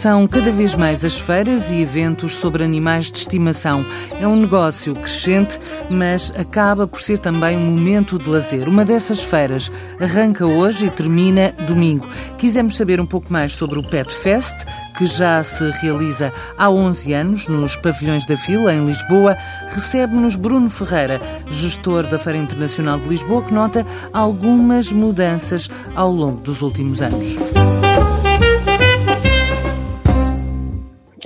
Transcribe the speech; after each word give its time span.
São 0.00 0.26
cada 0.26 0.50
vez 0.50 0.74
mais 0.74 1.04
as 1.04 1.18
feiras 1.18 1.70
e 1.70 1.82
eventos 1.82 2.36
sobre 2.36 2.64
animais 2.64 3.12
de 3.12 3.18
estimação. 3.18 3.84
É 4.18 4.26
um 4.26 4.34
negócio 4.34 4.94
crescente, 4.94 5.58
mas 5.90 6.32
acaba 6.34 6.86
por 6.86 7.02
ser 7.02 7.18
também 7.18 7.54
um 7.54 7.70
momento 7.70 8.18
de 8.18 8.30
lazer. 8.30 8.66
Uma 8.66 8.82
dessas 8.82 9.22
feiras 9.22 9.70
arranca 10.00 10.46
hoje 10.46 10.86
e 10.86 10.90
termina 10.90 11.52
domingo. 11.66 12.08
Quisemos 12.38 12.78
saber 12.78 12.98
um 12.98 13.04
pouco 13.04 13.30
mais 13.30 13.52
sobre 13.52 13.78
o 13.78 13.82
Pet 13.82 14.10
Fest, 14.10 14.64
que 14.96 15.04
já 15.04 15.44
se 15.44 15.70
realiza 15.82 16.32
há 16.56 16.70
11 16.70 17.12
anos 17.12 17.46
nos 17.46 17.76
pavilhões 17.76 18.24
da 18.24 18.38
Fila, 18.38 18.72
em 18.72 18.86
Lisboa. 18.86 19.36
Recebe-nos 19.68 20.34
Bruno 20.34 20.70
Ferreira, 20.70 21.20
gestor 21.46 22.06
da 22.06 22.18
Feira 22.18 22.38
Internacional 22.38 22.98
de 22.98 23.06
Lisboa, 23.06 23.42
que 23.42 23.52
nota 23.52 23.86
algumas 24.14 24.92
mudanças 24.92 25.68
ao 25.94 26.10
longo 26.10 26.40
dos 26.40 26.62
últimos 26.62 27.02
anos. 27.02 27.36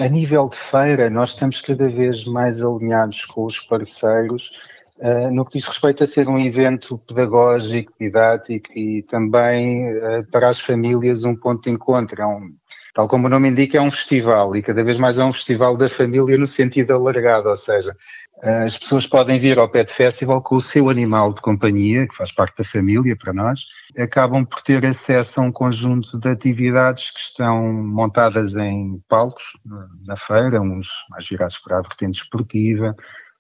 A 0.01 0.09
nível 0.09 0.49
de 0.49 0.57
feira, 0.57 1.09
nós 1.09 1.31
estamos 1.31 1.61
cada 1.61 1.89
vez 1.89 2.25
mais 2.25 2.65
alinhados 2.65 3.25
com 3.27 3.45
os 3.45 3.61
parceiros 3.61 4.51
uh, 4.99 5.31
no 5.31 5.45
que 5.45 5.59
diz 5.59 5.69
respeito 5.69 6.03
a 6.03 6.07
ser 6.07 6.29
um 6.29 6.39
evento 6.39 6.99
pedagógico, 6.99 7.93
didático 8.01 8.77
e 8.77 9.03
também 9.03 9.97
uh, 9.97 10.27
para 10.33 10.49
as 10.49 10.59
famílias 10.59 11.25
um 11.25 11.37
ponto 11.37 11.63
de 11.63 11.71
encontro. 11.71 12.21
É 12.21 12.27
um, 12.27 12.57
tal 12.95 13.09
como 13.09 13.27
o 13.27 13.31
nome 13.31 13.49
indica, 13.49 13.77
é 13.77 13.81
um 13.81 13.91
festival 13.91 14.55
e 14.57 14.63
cada 14.63 14.85
vez 14.85 14.97
mais 14.97 15.19
é 15.19 15.25
um 15.25 15.33
festival 15.33 15.77
da 15.77 15.91
família 15.91 16.39
no 16.39 16.47
sentido 16.47 16.93
alargado, 16.93 17.49
ou 17.49 17.57
seja, 17.57 17.95
as 18.43 18.79
pessoas 18.79 19.07
podem 19.07 19.39
vir 19.39 19.59
ao 19.59 19.69
Pet 19.69 19.93
Festival 19.93 20.43
com 20.43 20.57
o 20.57 20.61
seu 20.61 20.89
animal 20.89 21.33
de 21.33 21.41
companhia, 21.41 22.07
que 22.07 22.17
faz 22.17 22.31
parte 22.31 22.59
da 22.59 22.65
família 22.65 23.17
para 23.17 23.33
nós, 23.33 23.67
acabam 23.99 24.45
por 24.45 24.61
ter 24.63 24.85
acesso 24.87 25.41
a 25.41 25.45
um 25.45 25.53
conjunto 25.53 26.19
de 26.19 26.29
atividades 26.29 27.11
que 27.11 27.21
estão 27.21 27.73
montadas 27.73 28.55
em 28.57 29.03
palcos 29.09 29.59
na 30.05 30.17
feira, 30.17 30.61
uns 30.61 30.87
mais 31.11 31.27
virados 31.27 31.59
para 31.59 31.79
a 31.79 31.83
vertente 31.83 32.23
esportiva, 32.23 32.95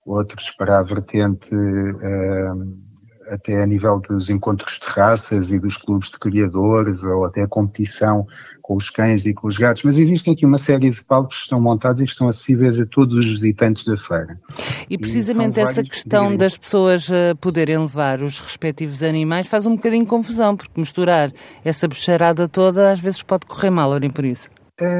outros 0.04 0.50
para 0.50 0.78
a 0.78 0.82
vertente 0.82 1.54
uh, 1.54 2.93
até 3.28 3.62
a 3.62 3.66
nível 3.66 4.00
dos 4.00 4.30
encontros 4.30 4.78
de 4.78 4.86
raças 4.86 5.52
e 5.52 5.58
dos 5.58 5.76
clubes 5.76 6.10
de 6.10 6.18
criadores, 6.18 7.04
ou 7.04 7.24
até 7.24 7.42
a 7.42 7.48
competição 7.48 8.26
com 8.64 8.76
os 8.76 8.88
cães 8.88 9.26
e 9.26 9.34
com 9.34 9.46
os 9.46 9.58
gatos, 9.58 9.82
mas 9.82 9.98
existem 9.98 10.32
aqui 10.32 10.46
uma 10.46 10.56
série 10.56 10.90
de 10.90 11.04
palcos 11.04 11.36
que 11.36 11.42
estão 11.42 11.60
montados 11.60 12.00
e 12.00 12.06
que 12.06 12.10
estão 12.10 12.28
acessíveis 12.28 12.80
a 12.80 12.86
todos 12.86 13.14
os 13.14 13.26
visitantes 13.26 13.84
da 13.84 13.94
feira. 13.94 14.40
E 14.88 14.96
precisamente 14.96 15.60
e 15.60 15.62
essa 15.62 15.84
questão 15.84 16.34
das 16.34 16.56
pessoas 16.56 17.06
uh, 17.10 17.36
poderem 17.42 17.76
levar 17.76 18.22
os 18.22 18.38
respectivos 18.38 19.02
animais 19.02 19.46
faz 19.46 19.66
um 19.66 19.76
bocadinho 19.76 20.06
confusão, 20.06 20.56
porque 20.56 20.80
misturar 20.80 21.30
essa 21.62 21.86
bicharada 21.86 22.48
toda 22.48 22.90
às 22.90 22.98
vezes 22.98 23.20
pode 23.20 23.44
correr 23.44 23.68
mal, 23.68 23.90
olhem 23.90 24.08
por 24.08 24.24
isso. 24.24 24.48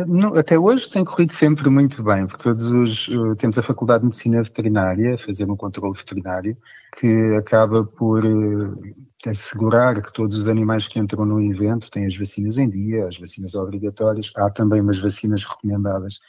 Não, 0.06 0.36
até 0.36 0.56
hoje 0.56 0.89
tem 0.89 1.05
corrido 1.05 1.33
sempre 1.33 1.69
muito 1.69 2.00
bem, 2.05 2.28
porque 2.28 2.44
todos 2.44 2.70
os, 2.70 3.08
uh, 3.08 3.34
temos 3.34 3.58
a 3.58 3.62
Faculdade 3.62 4.03
de 4.03 4.06
Medicina 4.06 4.41
Veterinária 4.41 5.14
a 5.14 5.19
fazer 5.19 5.50
um 5.50 5.56
controle 5.56 5.97
veterinário 5.97 6.56
que 6.97 7.34
acaba 7.36 7.84
por 7.84 8.25
uh, 8.25 8.95
assegurar 9.27 10.00
que 10.00 10.12
todos 10.12 10.36
os 10.36 10.47
animais 10.47 10.86
que 10.86 11.00
entram 11.00 11.25
no 11.25 11.42
evento 11.42 11.91
têm 11.91 12.06
as 12.06 12.17
vacinas 12.17 12.56
em 12.56 12.70
dia, 12.70 13.08
as 13.08 13.19
vacinas 13.19 13.56
obrigatórias. 13.56 14.30
Há 14.36 14.48
também 14.48 14.80
umas 14.80 15.00
vacinas 15.00 15.45
recomendadas 15.45 16.20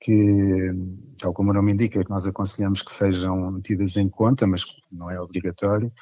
que, 0.00 0.72
tal 1.18 1.32
como 1.32 1.50
o 1.50 1.54
nome 1.54 1.72
indica, 1.72 2.02
que 2.02 2.10
nós 2.10 2.26
aconselhamos 2.26 2.82
que 2.82 2.92
sejam 2.92 3.60
tidas 3.60 3.96
em 3.96 4.08
conta, 4.08 4.44
mas 4.44 4.64
não 4.90 5.08
é 5.08 5.20
obrigatório 5.20 5.92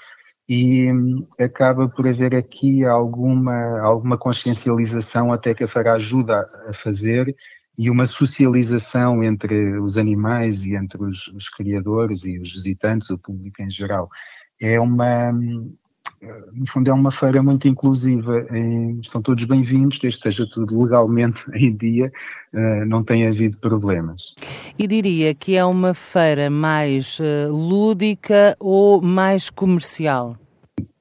e 0.48 0.92
hum, 0.92 1.26
acaba 1.38 1.88
por 1.88 2.06
haver 2.06 2.34
aqui 2.34 2.84
alguma, 2.84 3.80
alguma 3.80 4.16
consciencialização 4.16 5.32
até 5.32 5.54
que 5.54 5.64
a 5.64 5.68
FARA 5.68 5.94
ajuda 5.94 6.46
a 6.68 6.72
fazer 6.72 7.34
e 7.78 7.90
uma 7.90 8.06
socialização 8.06 9.22
entre 9.22 9.78
os 9.78 9.98
animais 9.98 10.64
e 10.64 10.74
entre 10.74 11.02
os, 11.02 11.28
os 11.28 11.48
criadores 11.48 12.24
e 12.24 12.38
os 12.38 12.52
visitantes, 12.52 13.10
o 13.10 13.18
público 13.18 13.60
em 13.60 13.70
geral. 13.70 14.08
É 14.60 14.80
uma, 14.80 15.30
hum, 15.30 15.74
no 16.52 16.66
fundo, 16.66 16.90
é 16.90 16.92
uma 16.92 17.10
feira 17.10 17.42
muito 17.42 17.68
inclusiva. 17.68 18.46
São 19.04 19.20
todos 19.20 19.44
bem-vindos, 19.44 19.98
desde 19.98 20.20
que 20.20 20.28
esteja 20.28 20.50
tudo 20.50 20.82
legalmente 20.82 21.44
em 21.54 21.74
dia, 21.76 22.12
eh, 22.52 22.84
não 22.84 23.04
tem 23.04 23.26
havido 23.26 23.58
problemas. 23.58 24.34
E 24.78 24.86
diria 24.86 25.34
que 25.34 25.56
é 25.56 25.64
uma 25.64 25.94
feira 25.94 26.48
mais 26.48 27.18
eh, 27.20 27.48
lúdica 27.48 28.56
ou 28.58 29.02
mais 29.02 29.50
comercial? 29.50 30.36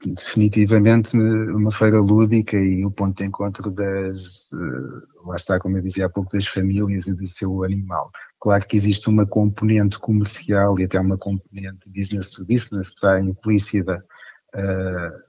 Definitivamente 0.06 1.18
uma 1.18 1.72
feira 1.72 2.00
lúdica 2.00 2.58
e 2.58 2.86
o 2.86 2.92
ponto 2.92 3.18
de 3.18 3.26
encontro 3.26 3.72
das, 3.72 4.48
eh, 4.54 5.26
lá 5.26 5.36
está, 5.36 5.60
como 5.60 5.78
eu 5.78 5.82
dizia 5.82 6.06
há 6.06 6.10
pouco, 6.10 6.32
das 6.32 6.46
famílias 6.46 7.08
e 7.08 7.14
do 7.14 7.26
seu 7.26 7.64
animal. 7.64 8.12
Claro 8.40 8.68
que 8.68 8.78
existe 8.78 9.10
uma 9.10 9.26
componente 9.26 9.98
comercial 9.98 10.78
e 10.80 10.84
até 10.84 11.00
uma 11.00 11.18
componente 11.18 11.90
business 11.90 12.30
to 12.30 12.46
business 12.46 12.90
que 12.90 12.96
está 12.96 13.20
implícita 13.20 14.04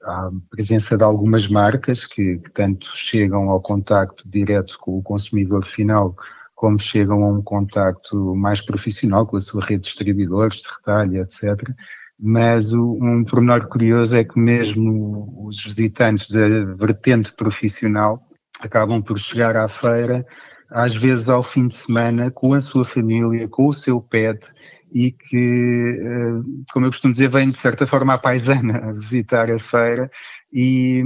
à 0.02 0.30
presença 0.50 0.96
de 0.96 1.04
algumas 1.04 1.48
marcas 1.48 2.06
que, 2.06 2.38
que, 2.38 2.50
tanto 2.50 2.86
chegam 2.94 3.50
ao 3.50 3.60
contacto 3.60 4.28
direto 4.28 4.78
com 4.80 4.98
o 4.98 5.02
consumidor 5.02 5.66
final, 5.66 6.14
como 6.54 6.78
chegam 6.78 7.24
a 7.24 7.28
um 7.28 7.42
contacto 7.42 8.34
mais 8.34 8.60
profissional 8.60 9.26
com 9.26 9.36
a 9.36 9.40
sua 9.40 9.62
rede 9.62 9.82
de 9.82 9.88
distribuidores, 9.88 10.62
de 10.62 10.68
retalho, 10.68 11.22
etc. 11.22 11.70
Mas 12.18 12.72
o, 12.72 12.92
um 12.92 13.24
pormenor 13.24 13.66
curioso 13.68 14.16
é 14.16 14.24
que 14.24 14.38
mesmo 14.38 15.46
os 15.46 15.62
visitantes 15.62 16.28
da 16.28 16.48
vertente 16.74 17.32
profissional 17.32 18.22
acabam 18.60 19.02
por 19.02 19.18
chegar 19.18 19.56
à 19.56 19.68
feira 19.68 20.26
às 20.70 20.94
vezes 20.96 21.28
ao 21.28 21.42
fim 21.42 21.68
de 21.68 21.74
semana 21.74 22.30
com 22.30 22.54
a 22.54 22.60
sua 22.60 22.84
família, 22.84 23.48
com 23.48 23.68
o 23.68 23.72
seu 23.72 24.00
pet 24.00 24.46
e 24.92 25.10
que, 25.10 25.98
eh, 26.00 26.62
como 26.72 26.86
eu 26.86 26.90
costumo 26.90 27.12
dizer, 27.12 27.28
vem 27.28 27.50
de 27.50 27.58
certa 27.58 27.86
forma 27.86 28.14
à 28.14 28.18
paisana 28.18 28.78
a 28.88 28.92
visitar 28.92 29.50
a 29.50 29.58
feira 29.58 30.10
e, 30.52 31.02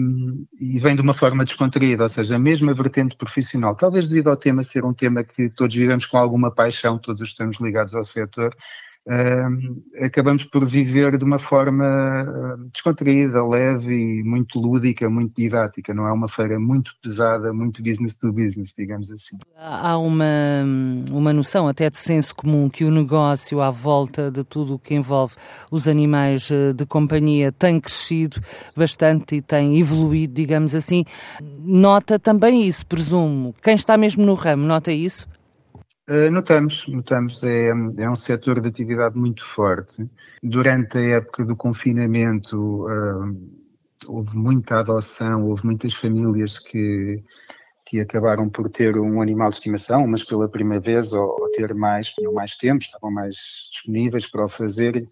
e, 0.58 0.78
vem 0.78 0.94
de 0.94 1.02
uma 1.02 1.14
forma 1.14 1.44
descontraída, 1.44 2.02
ou 2.02 2.08
seja, 2.08 2.36
a 2.36 2.38
mesma 2.38 2.74
vertente 2.74 3.16
profissional, 3.16 3.74
talvez 3.74 4.08
devido 4.08 4.28
ao 4.28 4.36
tema 4.36 4.62
ser 4.62 4.84
um 4.84 4.92
tema 4.92 5.24
que 5.24 5.48
todos 5.50 5.74
vivemos 5.74 6.06
com 6.06 6.18
alguma 6.18 6.50
paixão, 6.50 6.98
todos 6.98 7.22
estamos 7.22 7.58
ligados 7.58 7.94
ao 7.94 8.04
setor, 8.04 8.54
acabamos 10.00 10.44
por 10.44 10.64
viver 10.66 11.16
de 11.18 11.24
uma 11.24 11.38
forma 11.38 12.56
descontraída, 12.72 13.44
leve 13.46 13.94
e 13.94 14.22
muito 14.22 14.58
lúdica, 14.58 15.08
muito 15.08 15.34
didática. 15.34 15.94
Não 15.94 16.06
é 16.06 16.12
uma 16.12 16.28
feira 16.28 16.58
muito 16.58 16.92
pesada, 17.02 17.52
muito 17.52 17.82
business 17.82 18.16
to 18.16 18.32
business, 18.32 18.72
digamos 18.76 19.10
assim. 19.10 19.36
Há 19.56 19.98
uma, 19.98 20.64
uma 21.10 21.32
noção 21.32 21.66
até 21.66 21.88
de 21.90 21.96
senso 21.96 22.34
comum 22.34 22.68
que 22.68 22.84
o 22.84 22.90
negócio 22.90 23.60
à 23.60 23.70
volta 23.70 24.30
de 24.30 24.44
tudo 24.44 24.74
o 24.74 24.78
que 24.78 24.94
envolve 24.94 25.34
os 25.70 25.88
animais 25.88 26.50
eh, 26.50 26.72
de 26.72 26.86
companhia 26.86 27.52
tem 27.52 27.80
crescido 27.80 28.40
bastante 28.76 29.36
e 29.36 29.42
tem 29.42 29.78
evoluído, 29.78 30.34
digamos 30.34 30.74
assim. 30.74 31.04
Nota 31.58 32.18
também 32.18 32.66
isso, 32.66 32.86
presumo. 32.86 33.54
Quem 33.62 33.74
está 33.74 33.96
mesmo 33.96 34.24
no 34.24 34.34
ramo, 34.34 34.64
nota 34.64 34.92
isso? 34.92 35.26
Eh, 36.10 36.28
notamos, 36.28 36.88
notamos, 36.88 37.44
é, 37.44 37.68
é 37.68 38.10
um 38.10 38.16
setor 38.16 38.60
de 38.60 38.68
atividade 38.68 39.16
muito 39.16 39.44
forte. 39.44 40.10
Durante 40.42 40.98
a 40.98 41.18
época 41.18 41.44
do 41.44 41.54
confinamento 41.54 42.84
uh, 42.88 43.32
houve 44.08 44.36
muita 44.36 44.80
adoção, 44.80 45.46
houve 45.46 45.64
muitas 45.64 45.94
famílias 45.94 46.58
que, 46.58 47.22
que 47.90 47.98
acabaram 47.98 48.48
por 48.48 48.70
ter 48.70 48.96
um 48.96 49.20
animal 49.20 49.48
de 49.48 49.56
estimação, 49.56 50.06
mas 50.06 50.22
pela 50.22 50.48
primeira 50.48 50.80
vez, 50.80 51.12
ou, 51.12 51.28
ou 51.40 51.50
ter 51.50 51.74
mais, 51.74 52.10
tinham 52.10 52.32
mais 52.32 52.56
tempo, 52.56 52.84
estavam 52.84 53.10
mais 53.10 53.34
disponíveis 53.72 54.30
para 54.30 54.44
o 54.44 54.48
fazer 54.48 55.08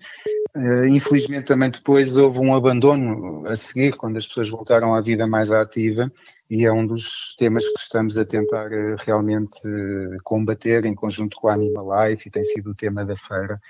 Uh, 0.57 0.87
infelizmente 0.87 1.45
também 1.45 1.71
depois 1.71 2.17
houve 2.17 2.39
um 2.39 2.55
abandono 2.55 3.47
a 3.47 3.55
seguir, 3.55 3.95
quando 3.97 4.17
as 4.17 4.27
pessoas 4.27 4.49
voltaram 4.49 4.95
à 4.95 5.01
vida 5.01 5.27
mais 5.27 5.53
ativa, 5.53 6.11
e 6.51 6.65
é 6.65 6.73
um 6.73 6.87
dos 6.87 7.37
temas 7.39 7.69
que 7.69 7.79
estamos 7.79 8.17
a 8.17 8.25
tentar 8.25 8.67
uh, 8.67 8.97
realmente 8.99 9.59
uh, 9.69 10.17
combater 10.25 10.87
em 10.87 10.95
conjunto 10.95 11.37
com 11.37 11.49
a 11.49 11.53
Animal 11.53 12.09
Life, 12.09 12.27
e 12.27 12.31
tem 12.31 12.43
sido 12.43 12.71
o 12.71 12.75
tema 12.75 13.05
da 13.05 13.15
feira, 13.15 13.61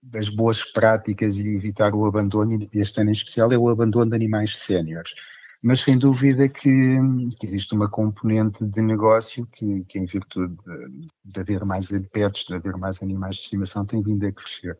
das 0.00 0.28
boas 0.28 0.64
práticas 0.64 1.36
e 1.36 1.48
evitar 1.48 1.94
o 1.94 2.06
abandono, 2.06 2.54
e 2.54 2.68
este 2.74 3.00
ano 3.00 3.10
em 3.10 3.12
especial 3.12 3.52
é 3.52 3.58
o 3.58 3.68
abandono 3.68 4.10
de 4.10 4.16
animais 4.16 4.56
séniores. 4.56 5.12
Mas 5.62 5.80
sem 5.80 5.98
dúvida 5.98 6.48
que, 6.48 6.98
que, 7.38 7.46
existe 7.46 7.74
uma 7.74 7.88
componente 7.88 8.64
de 8.64 8.80
negócio 8.80 9.46
que, 9.46 9.84
que 9.84 9.98
em 9.98 10.06
virtude 10.06 10.54
de, 10.56 11.08
de 11.24 11.40
haver 11.40 11.64
mais 11.66 11.88
pets, 12.10 12.46
de 12.46 12.54
haver 12.54 12.76
mais 12.78 13.02
animais 13.02 13.36
de 13.36 13.42
estimação, 13.42 13.84
tem 13.84 14.02
vindo 14.02 14.26
a 14.26 14.32
crescer. 14.32 14.78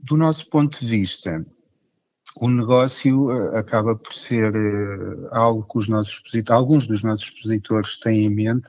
Do 0.00 0.16
nosso 0.16 0.50
ponto 0.50 0.80
de 0.80 0.86
vista, 0.86 1.46
o 2.36 2.48
negócio 2.48 3.26
uh, 3.26 3.56
acaba 3.56 3.96
por 3.96 4.12
ser 4.12 4.54
uh, 4.54 5.28
algo 5.32 5.64
que 5.64 5.78
os 5.78 5.88
nossos 5.88 6.22
alguns 6.48 6.86
dos 6.86 7.02
nossos 7.02 7.28
expositores 7.28 7.98
têm 7.98 8.26
em 8.26 8.30
mente, 8.30 8.68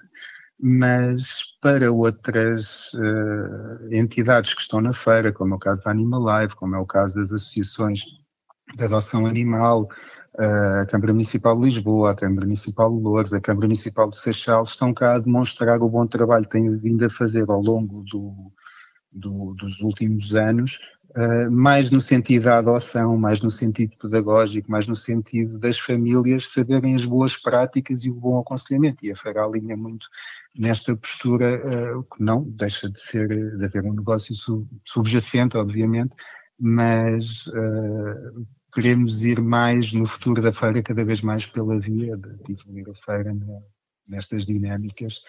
mas 0.59 1.43
para 1.61 1.91
outras 1.91 2.91
uh, 2.93 3.93
entidades 3.93 4.53
que 4.53 4.61
estão 4.61 4.81
na 4.81 4.93
feira, 4.93 5.31
como 5.31 5.53
é 5.53 5.57
o 5.57 5.59
caso 5.59 5.83
da 5.83 5.91
Animal 5.91 6.41
Life, 6.41 6.55
como 6.55 6.75
é 6.75 6.79
o 6.79 6.85
caso 6.85 7.15
das 7.15 7.31
associações 7.31 8.01
de 8.75 8.83
adoção 8.83 9.25
animal, 9.25 9.87
a 10.37 10.85
Câmara 10.85 11.13
Municipal 11.13 11.57
de 11.59 11.65
Lisboa, 11.65 12.11
a 12.11 12.15
Câmara 12.15 12.45
Municipal 12.45 12.95
de 12.95 13.03
Lourdes, 13.03 13.33
a 13.33 13.41
Câmara 13.41 13.67
Municipal 13.67 14.09
de 14.09 14.17
Seixal 14.17 14.63
estão 14.63 14.93
cá 14.93 15.15
a 15.15 15.19
demonstrar 15.19 15.81
o 15.81 15.89
bom 15.89 16.05
trabalho 16.05 16.45
que 16.45 16.51
têm 16.51 16.77
vindo 16.77 17.05
a 17.05 17.09
fazer 17.09 17.49
ao 17.49 17.61
longo 17.61 18.03
do, 18.03 18.51
do, 19.11 19.53
dos 19.55 19.81
últimos 19.81 20.35
anos, 20.35 20.79
uh, 21.17 21.51
mais 21.51 21.91
no 21.91 21.99
sentido 21.99 22.43
da 22.43 22.59
adoção, 22.59 23.17
mais 23.17 23.41
no 23.41 23.49
sentido 23.49 23.97
pedagógico, 23.97 24.71
mais 24.71 24.87
no 24.87 24.95
sentido 24.95 25.59
das 25.59 25.79
famílias 25.79 26.51
saberem 26.51 26.95
as 26.95 27.05
boas 27.05 27.35
práticas 27.35 28.03
e 28.03 28.11
o 28.11 28.15
bom 28.15 28.39
aconselhamento. 28.39 29.05
E 29.05 29.11
a 29.11 29.15
Feira 29.15 29.43
alinha 29.43 29.75
muito 29.75 30.07
nesta 30.55 30.95
postura, 30.95 31.57
uh, 31.57 32.03
que 32.03 32.23
não 32.23 32.43
deixa 32.43 32.89
de 32.89 32.99
ser, 32.99 33.27
de 33.57 33.65
haver 33.65 33.83
um 33.83 33.93
negócio 33.93 34.33
sub, 34.35 34.67
subjacente, 34.85 35.57
obviamente, 35.57 36.15
mas 36.59 37.47
uh, 37.47 38.45
queremos 38.74 39.25
ir 39.25 39.42
mais 39.42 39.94
no 39.94 40.06
futuro 40.06 40.42
da 40.42 40.54
feira, 40.54 40.81
cada 40.83 41.04
vez 41.04 41.21
mais 41.21 41.45
pela 41.45 41.80
via 41.80 42.16
de 42.18 42.54
desenvolver 42.54 42.92
a 42.92 42.95
feira 42.95 43.36
nestas 44.07 44.45
dinâmicas 44.45 45.21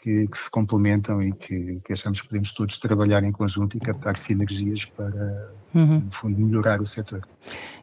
que, 0.00 0.26
que, 0.28 0.38
se 0.38 0.50
complementam 0.50 1.22
e 1.22 1.32
que, 1.32 1.80
que, 1.84 1.92
achamos 1.92 2.20
que 2.20 2.28
podemos 2.28 2.52
todos 2.52 2.78
trabalhar 2.78 3.24
em 3.24 3.32
conjunto 3.32 3.76
e 3.76 3.80
captar 3.80 4.16
sinergias 4.16 4.84
para, 4.84 5.50
uhum. 5.74 6.00
no 6.00 6.10
fundo, 6.10 6.38
melhorar 6.38 6.80
o 6.80 6.86
setor. 6.86 7.26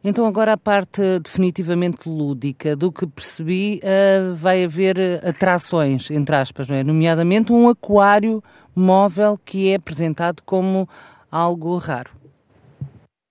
Então, 0.04 0.26
agora 0.26 0.52
a 0.52 0.56
parte 0.56 1.18
definitivamente 1.18 2.08
lúdica. 2.08 2.76
Do 2.76 2.92
que 2.92 3.06
percebi, 3.06 3.80
uh, 3.82 4.34
vai 4.34 4.64
haver 4.64 5.24
atrações, 5.26 6.10
entre 6.10 6.36
aspas, 6.36 6.68
não 6.68 6.76
é? 6.76 6.84
nomeadamente 6.84 7.52
um 7.52 7.68
aquário 7.68 8.42
móvel 8.74 9.38
que 9.44 9.70
é 9.70 9.76
apresentado 9.76 10.42
como 10.44 10.88
algo 11.30 11.76
raro. 11.76 12.10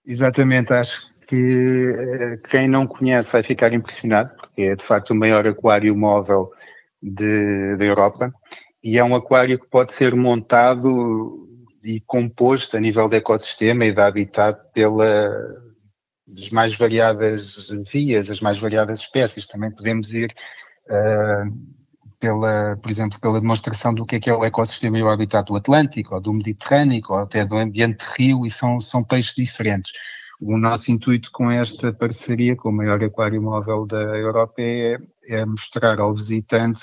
Exatamente, 0.06 0.74
acho 0.74 1.11
que 1.32 1.92
uh, 1.92 2.42
quem 2.50 2.68
não 2.68 2.86
conhece 2.86 3.32
vai 3.32 3.42
ficar 3.42 3.72
impressionado, 3.72 4.36
porque 4.36 4.64
é 4.64 4.76
de 4.76 4.84
facto 4.84 5.12
o 5.12 5.16
maior 5.16 5.48
aquário 5.48 5.96
móvel 5.96 6.52
da 7.02 7.86
Europa 7.86 8.34
e 8.84 8.98
é 8.98 9.04
um 9.04 9.16
aquário 9.16 9.58
que 9.58 9.66
pode 9.68 9.94
ser 9.94 10.14
montado 10.14 11.48
e 11.82 12.02
composto 12.02 12.76
a 12.76 12.82
nível 12.82 13.08
de 13.08 13.16
ecossistema 13.16 13.86
e 13.86 13.94
de 13.94 14.02
habitat 14.02 14.60
pela 14.74 15.32
as 16.38 16.50
mais 16.50 16.76
variadas 16.76 17.70
vias, 17.90 18.30
as 18.30 18.42
mais 18.42 18.58
variadas 18.58 19.00
espécies. 19.00 19.48
Também 19.48 19.72
podemos 19.72 20.14
ir 20.14 20.34
uh, 20.88 21.52
pela, 22.20 22.76
por 22.76 22.92
exemplo, 22.92 23.20
pela 23.22 23.40
demonstração 23.40 23.94
do 23.94 24.06
que 24.06 24.18
é 24.18 24.20
que 24.20 24.30
é 24.30 24.36
o 24.36 24.44
ecossistema 24.44 24.98
e 24.98 25.04
o 25.04 25.10
habitat 25.10 25.48
do 25.48 25.56
Atlântico, 25.56 26.14
ou 26.14 26.22
do 26.22 26.34
Mediterrâneo, 26.34 27.02
ou 27.10 27.20
até 27.20 27.46
do 27.46 27.56
ambiente 27.56 28.06
de 28.06 28.12
rio, 28.18 28.46
e 28.46 28.50
são, 28.50 28.82
são 28.82 29.02
peixes 29.02 29.34
diferentes. 29.34 29.92
O 30.42 30.58
nosso 30.58 30.92
intuito 30.92 31.32
com 31.32 31.52
esta 31.52 31.94
parceria 31.94 32.56
com 32.56 32.70
o 32.70 32.74
maior 32.74 33.02
aquário 33.04 33.40
móvel 33.40 33.86
da 33.86 34.02
Europa 34.18 34.56
é, 34.58 34.98
é 35.28 35.46
mostrar 35.46 36.00
ao 36.00 36.16
visitante 36.16 36.82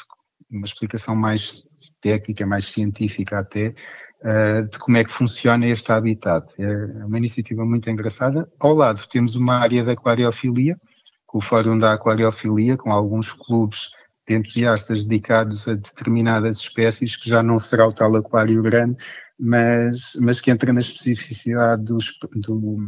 uma 0.49 0.65
explicação 0.65 1.17
mais 1.17 1.65
técnica, 2.01 2.47
mais 2.47 2.67
científica 2.67 3.41
até, 3.41 3.75
uh, 4.23 4.63
de 4.71 4.79
como 4.79 4.97
é 4.97 5.03
que 5.03 5.11
funciona 5.11 5.67
este 5.67 5.91
habitat. 5.91 6.55
É 6.57 7.05
uma 7.05 7.19
iniciativa 7.19 7.65
muito 7.65 7.91
engraçada. 7.91 8.49
Ao 8.61 8.73
lado 8.73 9.05
temos 9.09 9.35
uma 9.35 9.57
área 9.57 9.85
da 9.85 9.93
aquariofilia, 9.93 10.79
com 11.27 11.39
o 11.39 11.43
Fórum 11.43 11.77
da 11.77 11.95
Aquariofilia, 11.95 12.77
com 12.77 12.93
alguns 12.93 13.33
clubes 13.33 13.91
de 14.27 14.37
entusiastas 14.37 15.05
dedicados 15.05 15.67
a 15.67 15.75
determinadas 15.75 16.59
espécies, 16.59 17.17
que 17.17 17.29
já 17.29 17.43
não 17.43 17.59
será 17.59 17.89
o 17.89 17.93
tal 17.93 18.15
aquário 18.15 18.63
grande, 18.63 18.97
mas, 19.37 20.13
mas 20.21 20.41
que 20.41 20.51
entra 20.51 20.73
na 20.73 20.81
especificidade 20.81 21.83
dos, 21.83 22.17
do, 22.37 22.79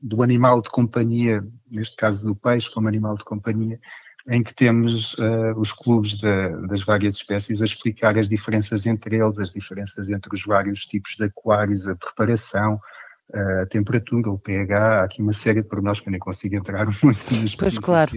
do 0.00 0.22
animal 0.22 0.60
de 0.62 0.70
companhia, 0.70 1.44
neste 1.70 1.96
caso 1.96 2.26
do 2.26 2.34
peixe 2.34 2.72
como 2.72 2.88
animal 2.88 3.16
de 3.16 3.24
companhia, 3.24 3.78
em 4.28 4.42
que 4.42 4.54
temos 4.54 5.14
uh, 5.14 5.58
os 5.58 5.72
clubes 5.72 6.18
das 6.68 6.82
várias 6.82 7.16
espécies 7.16 7.62
a 7.62 7.64
explicar 7.64 8.16
as 8.18 8.28
diferenças 8.28 8.86
entre 8.86 9.16
eles, 9.16 9.38
as 9.38 9.52
diferenças 9.52 10.08
entre 10.08 10.34
os 10.34 10.44
vários 10.44 10.86
tipos 10.86 11.16
de 11.16 11.24
aquários, 11.24 11.88
a 11.88 11.96
preparação, 11.96 12.80
a 13.32 13.66
temperatura, 13.66 14.30
o 14.30 14.38
pH, 14.38 14.78
há 14.78 15.04
aqui 15.04 15.22
uma 15.22 15.32
série 15.32 15.62
de 15.62 15.68
pormenores 15.68 16.00
que 16.00 16.08
eu 16.08 16.10
nem 16.10 16.20
consigo 16.20 16.56
entrar 16.56 16.86
muito 17.02 17.34
nas 17.34 17.54
Pois 17.54 17.78
claro. 17.78 18.10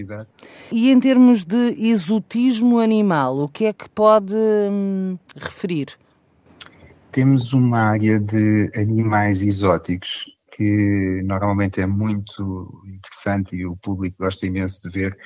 E 0.72 0.90
em 0.90 1.00
termos 1.00 1.46
de 1.46 1.76
exotismo 1.78 2.80
animal, 2.80 3.40
o 3.40 3.48
que 3.48 3.66
é 3.66 3.74
que 3.74 3.88
pode 3.90 4.34
hum, 4.34 5.18
referir? 5.36 5.88
Temos 7.12 7.54
uma 7.54 7.80
área 7.80 8.20
de 8.20 8.72
animais 8.76 9.44
exóticos 9.44 10.26
que 10.56 11.22
normalmente 11.24 11.82
é 11.82 11.86
muito 11.86 12.84
interessante 12.86 13.56
e 13.56 13.66
o 13.66 13.76
público 13.76 14.18
gosta 14.20 14.46
imenso 14.46 14.82
de 14.84 14.90
ver 14.90 15.18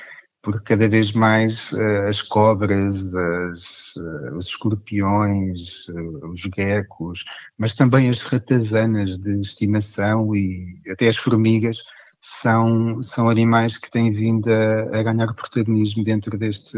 porque 0.42 0.76
cada 0.76 0.88
vez 0.88 1.12
mais 1.12 1.74
uh, 1.74 2.08
as 2.08 2.22
cobras, 2.22 3.14
as, 3.14 3.96
uh, 3.98 4.38
os 4.38 4.48
escorpiões, 4.48 5.90
uh, 5.90 6.30
os 6.30 6.40
geckos, 6.56 7.26
mas 7.58 7.74
também 7.74 8.08
as 8.08 8.24
ratazanas 8.24 9.20
de 9.20 9.42
estimação 9.42 10.34
e 10.34 10.80
até 10.90 11.10
as 11.10 11.18
formigas 11.18 11.84
são, 12.22 13.04
são 13.04 13.28
animais 13.28 13.78
que 13.78 13.92
têm 13.92 14.10
vindo 14.12 14.50
a, 14.50 15.00
a 15.00 15.04
ganhar 15.04 15.34
protagonismo 15.34 16.04
dentro 16.04 16.38
deste, 16.38 16.78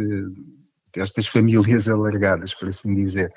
destas 0.92 1.28
famílias 1.30 1.88
alargadas, 1.88 2.56
por 2.56 2.70
assim 2.70 2.96
dizer 2.96 3.32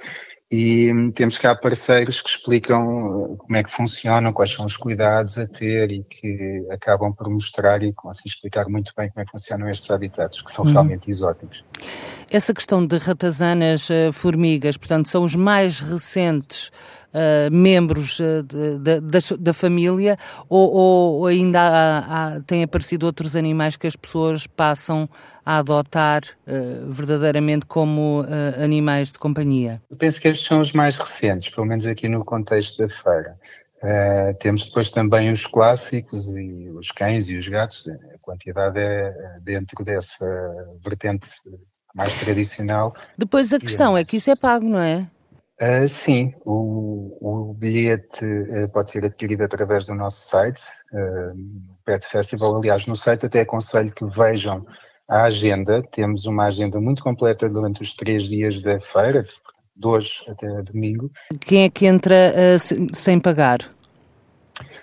e 0.52 0.93
temos 1.14 1.38
cá 1.38 1.54
parceiros 1.54 2.20
que 2.20 2.28
explicam 2.28 3.37
como 3.38 3.56
é 3.56 3.64
que 3.64 3.70
funcionam, 3.70 4.34
quais 4.34 4.50
são 4.50 4.66
os 4.66 4.76
cuidados 4.76 5.38
a 5.38 5.46
ter 5.46 5.90
e 5.90 6.04
que 6.04 6.62
acabam 6.70 7.10
por 7.10 7.31
mostrar 7.31 7.82
e 7.82 7.90
conseguir 7.94 8.28
explicar 8.28 8.69
muito 8.69 8.93
bem 8.94 9.08
como 9.08 9.22
é 9.22 9.25
que 9.25 9.31
funcionam 9.31 9.70
estes 9.70 9.90
habitats, 9.90 10.43
que 10.43 10.52
são 10.52 10.66
uhum. 10.66 10.72
realmente 10.72 11.10
exóticos. 11.10 11.64
Essa 12.31 12.52
questão 12.52 12.87
de 12.87 12.99
ratazanas, 12.99 13.90
eh, 13.90 14.12
formigas, 14.12 14.76
portanto, 14.76 15.08
são 15.08 15.25
os 15.25 15.34
mais 15.34 15.81
recentes 15.81 16.70
uh, 17.12 17.55
membros 17.55 18.19
uh, 18.20 18.43
de, 18.43 19.00
da, 19.00 19.19
da, 19.38 19.53
família 19.53 20.17
ou, 20.49 20.73
ou 20.73 21.26
ainda 21.26 21.61
há, 21.61 22.35
há, 22.37 22.41
têm 22.41 22.62
aparecido 22.62 23.06
outros 23.06 23.37
animais 23.37 23.76
que 23.76 23.87
as 23.87 23.97
pessoas 23.97 24.47
passam 24.47 25.09
a 25.44 25.59
adotar 25.59 26.23
uh, 26.47 26.91
verdadeiramente 26.91 27.67
como 27.67 28.25
animais 28.62 29.12
de 29.12 29.19
companhia? 29.19 29.82
Eu 29.91 29.97
penso 29.97 30.20
que 30.20 30.29
estes 30.29 30.47
são 30.47 30.61
os 30.61 30.73
mais 30.73 30.97
recentes, 30.97 31.50
pelo 31.50 31.67
menos 31.67 31.87
aqui 31.87 32.09
no 32.09 32.25
contexto 32.25 32.79
da 32.79 32.88
feira. 32.88 33.37
Uh, 33.82 34.32
temos 34.38 34.67
depois 34.67 34.93
também 34.93 35.32
os 35.32 35.44
clássicos 35.44 36.29
e 36.37 36.70
os 36.70 36.93
cães 36.93 37.29
e 37.29 37.37
os 37.37 37.49
gatos. 37.49 37.88
A 37.88 38.19
quantidade 38.20 38.79
é 38.79 39.12
dentro 39.41 39.84
dessa 39.84 40.25
vertente 40.84 41.29
mais 41.93 42.15
tradicional. 42.20 42.94
Depois 43.19 43.53
a 43.53 43.58
questão 43.58 43.98
é 43.98 44.05
que 44.05 44.17
isso 44.17 44.31
é 44.31 44.36
pago, 44.36 44.69
não 44.69 44.81
é? 44.81 45.08
Uh, 45.62 45.88
sim, 45.88 46.34
o, 46.44 47.16
o 47.20 47.54
bilhete 47.54 48.24
uh, 48.24 48.69
pode 48.70 48.90
ser 48.90 49.04
adquirido 49.04 49.42
através 49.42 49.86
do 49.86 49.94
nosso 49.94 50.28
site, 50.28 50.60
uh, 50.92 51.38
Pet 51.84 52.04
Festival. 52.04 52.56
Aliás, 52.56 52.84
no 52.86 52.96
site 52.96 53.26
até 53.26 53.42
aconselho 53.42 53.92
que 53.92 54.04
vejam 54.04 54.66
a 55.08 55.22
agenda. 55.22 55.81
Temos 55.92 56.26
uma 56.26 56.46
agenda 56.46 56.81
muito 56.81 57.00
completa 57.00 57.48
durante 57.48 57.81
os 57.81 57.94
três 57.94 58.24
dias 58.24 58.60
da 58.60 58.81
feira, 58.81 59.22
de 59.22 59.86
hoje 59.86 60.24
até 60.26 60.48
domingo. 60.62 61.08
Quem 61.38 61.62
é 61.62 61.70
que 61.70 61.86
entra 61.86 62.58
sem 62.92 63.20
pagar? 63.20 63.60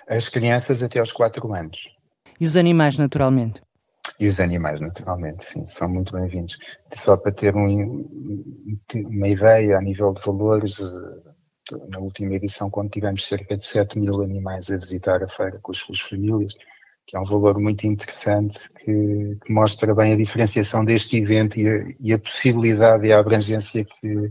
As 0.08 0.30
crianças 0.30 0.82
até 0.82 0.98
aos 0.98 1.12
4 1.12 1.52
anos. 1.52 1.90
E 2.40 2.46
os 2.46 2.56
animais, 2.56 2.96
naturalmente? 2.96 3.60
E 4.20 4.28
os 4.28 4.38
animais, 4.38 4.78
naturalmente, 4.82 5.42
sim, 5.42 5.66
são 5.66 5.88
muito 5.88 6.12
bem-vindos. 6.12 6.58
Só 6.92 7.16
para 7.16 7.32
ter 7.32 7.56
um, 7.56 8.06
uma 9.06 9.28
ideia 9.28 9.78
a 9.78 9.80
nível 9.80 10.12
de 10.12 10.20
valores, 10.20 10.78
eh, 10.78 11.76
na 11.88 11.98
última 11.98 12.34
edição, 12.34 12.68
quando 12.68 12.90
tivemos 12.90 13.26
cerca 13.26 13.56
de 13.56 13.64
7 13.64 13.98
mil 13.98 14.20
animais 14.20 14.70
a 14.70 14.76
visitar 14.76 15.22
a 15.22 15.28
feira 15.28 15.58
com 15.62 15.72
as 15.72 15.78
suas 15.78 16.00
famílias, 16.00 16.54
que 17.06 17.16
é 17.16 17.18
um 17.18 17.24
valor 17.24 17.58
muito 17.58 17.86
interessante 17.86 18.70
que, 18.74 19.38
que 19.42 19.50
mostra 19.50 19.94
bem 19.94 20.12
a 20.12 20.18
diferenciação 20.18 20.84
deste 20.84 21.16
evento 21.16 21.58
e 21.58 21.66
a, 21.66 21.94
e 21.98 22.12
a 22.12 22.18
possibilidade 22.18 23.06
e 23.06 23.14
a 23.14 23.18
abrangência 23.18 23.86
que, 23.86 24.30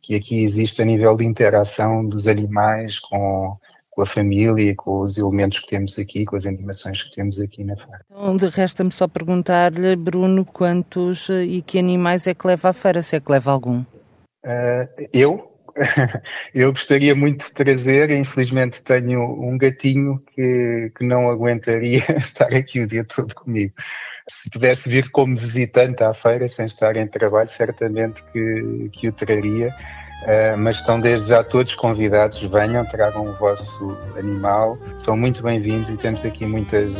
que 0.00 0.14
aqui 0.14 0.44
existe 0.44 0.80
a 0.80 0.84
nível 0.84 1.16
de 1.16 1.24
interação 1.24 2.06
dos 2.06 2.28
animais 2.28 3.00
com, 3.00 3.58
com 3.94 4.02
a 4.02 4.06
família, 4.06 4.74
com 4.74 5.00
os 5.00 5.16
elementos 5.16 5.60
que 5.60 5.68
temos 5.68 5.98
aqui, 5.98 6.24
com 6.24 6.36
as 6.36 6.46
animações 6.46 7.02
que 7.02 7.12
temos 7.12 7.40
aqui 7.40 7.62
na 7.62 7.76
feira. 7.76 8.00
Então, 8.10 8.50
resta-me 8.50 8.90
só 8.90 9.06
perguntar-lhe, 9.06 9.94
Bruno, 9.94 10.44
quantos 10.44 11.28
e 11.28 11.62
que 11.62 11.78
animais 11.78 12.26
é 12.26 12.34
que 12.34 12.46
leva 12.46 12.70
à 12.70 12.72
feira, 12.72 13.02
se 13.02 13.16
é 13.16 13.20
que 13.20 13.30
leva 13.30 13.52
algum? 13.52 13.80
Uh, 14.44 15.08
eu? 15.12 15.50
eu 16.54 16.70
gostaria 16.70 17.14
muito 17.14 17.46
de 17.46 17.52
trazer, 17.52 18.10
infelizmente 18.10 18.82
tenho 18.82 19.22
um 19.22 19.58
gatinho 19.58 20.22
que, 20.32 20.92
que 20.96 21.04
não 21.04 21.28
aguentaria 21.28 22.04
estar 22.18 22.52
aqui 22.54 22.80
o 22.80 22.86
dia 22.86 23.04
todo 23.04 23.34
comigo. 23.34 23.74
Se 24.28 24.50
pudesse 24.50 24.88
vir 24.88 25.10
como 25.10 25.36
visitante 25.36 26.02
à 26.02 26.14
feira, 26.14 26.48
sem 26.48 26.66
estar 26.66 26.96
em 26.96 27.06
trabalho, 27.06 27.48
certamente 27.48 28.22
que, 28.32 28.88
que 28.92 29.08
o 29.08 29.12
traria 29.12 29.74
Uh, 30.24 30.56
mas 30.56 30.76
estão 30.76 30.98
desde 30.98 31.28
já 31.28 31.44
todos 31.44 31.74
convidados, 31.74 32.42
venham, 32.42 32.84
tragam 32.86 33.28
o 33.28 33.34
vosso 33.34 33.96
animal, 34.16 34.78
são 34.96 35.16
muito 35.16 35.42
bem-vindos 35.42 35.90
e 35.90 35.98
temos 35.98 36.24
aqui 36.24 36.46
muitas 36.46 36.94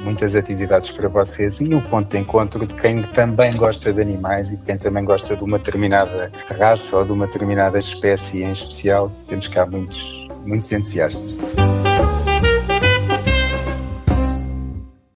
muitas 0.00 0.36
atividades 0.36 0.90
para 0.90 1.08
vocês 1.08 1.60
e 1.60 1.74
um 1.74 1.80
ponto 1.80 2.08
de 2.10 2.18
encontro 2.18 2.64
de 2.66 2.74
quem 2.74 3.02
também 3.02 3.52
gosta 3.52 3.92
de 3.92 4.00
animais 4.00 4.52
e 4.52 4.56
quem 4.56 4.76
também 4.76 5.04
gosta 5.04 5.36
de 5.36 5.42
uma 5.42 5.58
determinada 5.58 6.30
raça 6.58 6.96
ou 6.96 7.04
de 7.04 7.12
uma 7.12 7.26
determinada 7.26 7.78
espécie 7.78 8.42
em 8.42 8.52
especial. 8.52 9.10
Temos 9.26 9.48
cá 9.48 9.66
muitos, 9.66 10.28
muitos 10.44 10.70
entusiastas. 10.72 11.36